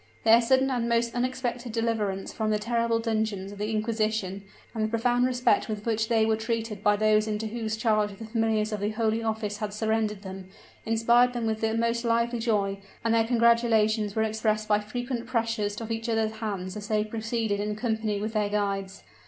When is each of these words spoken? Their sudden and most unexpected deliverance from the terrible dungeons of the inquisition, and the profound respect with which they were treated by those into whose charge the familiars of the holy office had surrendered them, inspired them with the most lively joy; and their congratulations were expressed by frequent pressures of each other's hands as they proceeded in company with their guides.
Their 0.23 0.41
sudden 0.41 0.71
and 0.71 0.89
most 0.89 1.13
unexpected 1.13 1.73
deliverance 1.73 2.33
from 2.33 2.49
the 2.49 2.57
terrible 2.57 2.97
dungeons 2.97 3.51
of 3.51 3.59
the 3.59 3.69
inquisition, 3.69 4.43
and 4.73 4.83
the 4.83 4.87
profound 4.89 5.27
respect 5.27 5.69
with 5.69 5.85
which 5.85 6.09
they 6.09 6.25
were 6.25 6.35
treated 6.35 6.81
by 6.83 6.95
those 6.95 7.27
into 7.27 7.45
whose 7.45 7.77
charge 7.77 8.17
the 8.17 8.25
familiars 8.25 8.71
of 8.71 8.79
the 8.79 8.89
holy 8.89 9.21
office 9.21 9.57
had 9.57 9.75
surrendered 9.75 10.23
them, 10.23 10.47
inspired 10.87 11.33
them 11.33 11.45
with 11.45 11.61
the 11.61 11.75
most 11.77 12.03
lively 12.03 12.39
joy; 12.39 12.79
and 13.05 13.13
their 13.13 13.25
congratulations 13.27 14.15
were 14.15 14.23
expressed 14.23 14.67
by 14.67 14.79
frequent 14.79 15.27
pressures 15.27 15.79
of 15.79 15.91
each 15.91 16.09
other's 16.09 16.37
hands 16.37 16.75
as 16.75 16.87
they 16.87 17.03
proceeded 17.03 17.59
in 17.59 17.75
company 17.75 18.19
with 18.19 18.33
their 18.33 18.49
guides. 18.49 19.03